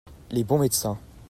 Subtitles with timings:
[0.31, 0.97] les bons médecins.